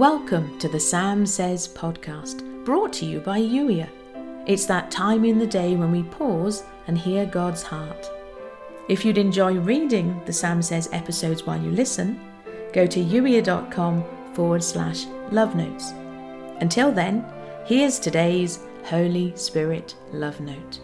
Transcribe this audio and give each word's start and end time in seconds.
Welcome 0.00 0.58
to 0.60 0.66
the 0.66 0.80
Sam 0.80 1.26
Says 1.26 1.68
podcast, 1.68 2.64
brought 2.64 2.90
to 2.94 3.04
you 3.04 3.20
by 3.20 3.38
Youier. 3.38 3.86
It's 4.46 4.64
that 4.64 4.90
time 4.90 5.26
in 5.26 5.38
the 5.38 5.46
day 5.46 5.76
when 5.76 5.92
we 5.92 6.04
pause 6.04 6.64
and 6.86 6.96
hear 6.96 7.26
God's 7.26 7.62
heart. 7.62 8.10
If 8.88 9.04
you'd 9.04 9.18
enjoy 9.18 9.58
reading 9.58 10.18
the 10.24 10.32
Sam 10.32 10.62
Says 10.62 10.88
episodes 10.92 11.44
while 11.44 11.60
you 11.60 11.70
listen, 11.70 12.18
go 12.72 12.86
to 12.86 12.98
youier.com 12.98 14.02
forward 14.32 14.64
slash 14.64 15.04
love 15.32 15.54
notes. 15.54 15.90
Until 16.62 16.90
then, 16.90 17.22
here's 17.66 17.98
today's 17.98 18.60
Holy 18.84 19.36
Spirit 19.36 19.96
love 20.14 20.40
note. 20.40 20.80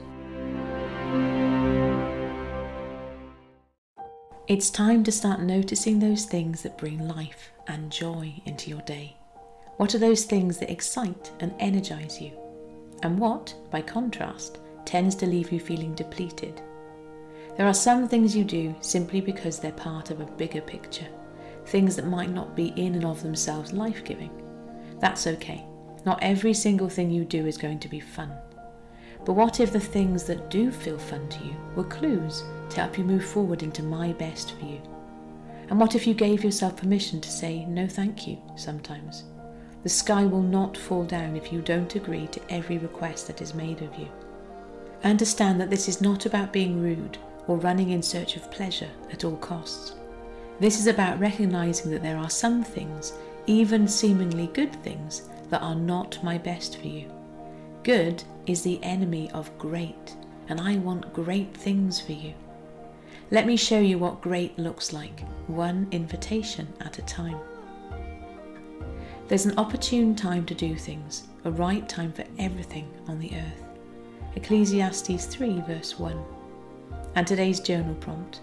It's 4.47 4.69
time 4.69 5.03
to 5.05 5.11
start 5.11 5.41
noticing 5.41 6.01
those 6.01 6.27
things 6.27 6.61
that 6.65 6.77
bring 6.77 7.09
life 7.09 7.51
and 7.69 7.91
joy 7.91 8.33
into 8.45 8.71
your 8.71 8.83
day. 8.83 9.17
What 9.77 9.95
are 9.95 9.99
those 9.99 10.25
things 10.25 10.59
that 10.59 10.71
excite 10.71 11.33
and 11.41 11.55
energize 11.59 12.21
you? 12.21 12.33
And 13.03 13.19
what, 13.19 13.55
by 13.71 13.83
contrast, 13.83 14.59
tends 14.85 15.15
to 15.17 15.27
leave 15.27 15.53
you 15.53 15.61
feeling 15.61 15.95
depleted? 15.95 16.63
There 17.57 17.67
are 17.67 17.75
some 17.75 18.09
things 18.09 18.37
you 18.37 18.45
do 18.45 18.75
simply 18.81 19.21
because 19.21 19.59
they're 19.59 19.73
part 19.73 20.11
of 20.11 20.21
a 20.21 20.27
bigger 20.27 20.61
picture, 20.61 21.09
things 21.67 21.97
that 21.97 22.07
might 22.07 22.31
not 22.31 22.57
be 22.57 22.69
in 22.77 22.95
and 22.95 23.05
of 23.05 23.23
themselves 23.23 23.73
life 23.73 24.05
giving. 24.05 24.31
That's 24.99 25.27
okay. 25.27 25.65
Not 26.05 26.23
every 26.23 26.55
single 26.55 26.89
thing 26.89 27.11
you 27.11 27.25
do 27.25 27.47
is 27.47 27.59
going 27.59 27.81
to 27.81 27.89
be 27.89 28.01
fun. 28.01 28.33
But 29.25 29.33
what 29.33 29.61
if 29.61 29.73
the 29.73 29.81
things 29.81 30.25
that 30.25 30.51
do 30.51 30.71
feel 30.71 30.99
fun 30.99 31.29
to 31.29 31.45
you 31.45 31.57
were 31.75 31.85
clues 31.85 32.45
to 32.71 32.81
help 32.81 32.97
you 32.97 33.05
move 33.05 33.25
forward 33.25 33.63
into 33.63 33.83
my 33.83 34.13
best 34.13 34.53
for 34.53 34.65
you? 34.65 34.81
And 35.69 35.81
what 35.81 35.95
if 35.95 36.07
you 36.07 36.15
gave 36.15 36.45
yourself 36.45 36.77
permission 36.77 37.21
to 37.21 37.31
say 37.31 37.65
no 37.67 37.89
thank 37.89 38.27
you 38.27 38.39
sometimes? 38.57 39.25
The 39.83 39.89
sky 39.89 40.25
will 40.25 40.43
not 40.43 40.77
fall 40.77 41.05
down 41.05 41.37
if 41.37 41.53
you 41.53 41.61
don't 41.61 41.95
agree 41.95 42.27
to 42.29 42.41
every 42.53 42.79
request 42.79 43.27
that 43.27 43.41
is 43.41 43.55
made 43.55 43.83
of 43.83 43.95
you. 43.99 44.09
Understand 45.05 45.61
that 45.61 45.71
this 45.71 45.89
is 45.89 46.01
not 46.01 46.27
about 46.27 46.53
being 46.53 46.83
rude 46.83 47.19
or 47.47 47.59
running 47.59 47.91
in 47.91 48.03
search 48.03 48.37
of 48.37 48.51
pleasure 48.51 48.91
at 49.13 49.25
all 49.25 49.37
costs. 49.37 49.95
This 50.59 50.81
is 50.81 50.87
about 50.87 51.21
recognizing 51.21 51.91
that 51.91 52.03
there 52.03 52.17
are 52.17 52.31
some 52.31 52.65
things, 52.65 53.13
even 53.47 53.87
seemingly 53.87 54.49
good 54.49 54.75
things, 54.83 55.29
that 55.51 55.63
are 55.63 55.75
not 55.75 56.23
my 56.25 56.39
best 56.39 56.79
for 56.79 56.89
you. 56.89 57.11
Good 57.83 58.25
is 58.47 58.63
the 58.63 58.83
enemy 58.83 59.31
of 59.33 59.57
great, 59.59 60.17
and 60.49 60.61
I 60.61 60.77
want 60.77 61.13
great 61.13 61.57
things 61.57 62.01
for 62.01 62.13
you. 62.13 62.35
Let 63.33 63.45
me 63.45 63.57
show 63.57 63.81
you 63.81 63.99
what 63.99 64.21
great 64.21 64.57
looks 64.57 64.93
like, 64.93 65.23
one 65.49 65.89
invitation 65.91 66.73
at 66.81 67.01
a 67.01 67.03
time. 67.03 67.41
There's 69.27 69.47
an 69.47 69.59
opportune 69.59 70.15
time 70.15 70.47
to 70.47 70.55
do 70.55 70.77
things, 70.77 71.25
a 71.45 71.51
right 71.51 71.89
time 71.89 72.13
for 72.13 72.25
everything 72.39 72.89
on 73.09 73.19
the 73.19 73.33
earth. 73.35 73.65
Ecclesiastes 74.37 75.27
3, 75.27 75.61
verse 75.63 75.99
1. 75.99 76.17
And 77.17 77.27
today's 77.27 77.59
journal 77.59 77.97
prompt 77.97 78.43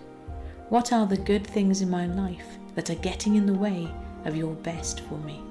What 0.67 0.92
are 0.92 1.06
the 1.08 1.16
good 1.16 1.47
things 1.47 1.81
in 1.81 1.90
my 1.90 2.08
life 2.08 2.58
that 2.75 2.90
are 2.90 2.95
getting 2.95 3.36
in 3.36 3.45
the 3.45 3.53
way 3.53 3.88
of 4.25 4.36
your 4.36 4.53
best 4.53 5.00
for 5.02 5.18
me? 5.20 5.42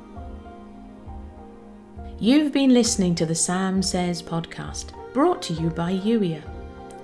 You've 2.19 2.53
been 2.53 2.75
listening 2.75 3.15
to 3.15 3.25
the 3.25 3.35
Sam 3.35 3.83
Says 3.83 4.23
podcast, 4.23 4.91
brought 5.15 5.41
to 5.43 5.55
you 5.55 5.71
by 5.71 5.95
Youier. 5.95 6.43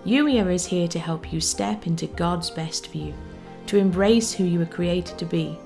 Youier 0.05 0.53
is 0.53 0.67
here 0.67 0.89
to 0.89 0.99
help 0.99 1.33
you 1.33 1.41
step 1.41 1.87
into 1.87 2.07
God's 2.07 2.51
best 2.51 2.89
for 2.89 2.99
you, 2.99 3.15
to 3.67 3.79
embrace 3.79 4.33
who 4.33 4.45
you 4.45 4.59
were 4.59 4.67
created 4.67 5.19
to 5.19 5.25
be, 5.25 5.59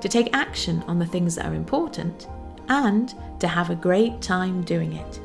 to 0.00 0.08
take 0.08 0.34
action 0.34 0.82
on 0.86 0.98
the 0.98 1.06
things 1.06 1.34
that 1.36 1.46
are 1.46 1.54
important, 1.54 2.28
and 2.68 3.14
to 3.40 3.46
have 3.46 3.70
a 3.70 3.74
great 3.74 4.20
time 4.22 4.62
doing 4.62 4.94
it. 4.94 5.20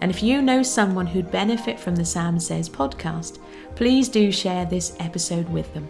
And 0.00 0.10
if 0.10 0.22
you 0.22 0.42
know 0.42 0.62
someone 0.62 1.06
who'd 1.06 1.30
benefit 1.30 1.80
from 1.80 1.96
the 1.96 2.04
Sam 2.04 2.38
Says 2.38 2.68
podcast, 2.68 3.38
please 3.74 4.08
do 4.08 4.30
share 4.30 4.66
this 4.66 4.94
episode 5.00 5.48
with 5.48 5.72
them. 5.74 5.88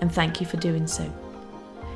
And 0.00 0.12
thank 0.12 0.40
you 0.40 0.46
for 0.46 0.56
doing 0.58 0.86
so. 0.86 1.12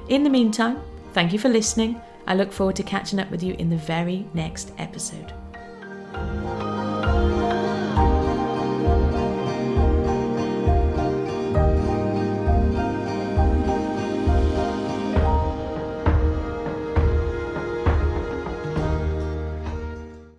In 0.08 0.24
the 0.24 0.30
meantime, 0.30 0.80
thank 1.12 1.32
you 1.32 1.38
for 1.38 1.48
listening 1.48 2.00
I 2.26 2.34
look 2.34 2.52
forward 2.52 2.76
to 2.76 2.82
catching 2.82 3.18
up 3.18 3.30
with 3.30 3.42
you 3.42 3.54
in 3.54 3.68
the 3.68 3.76
very 3.76 4.26
next 4.34 4.72
episode. 4.78 5.32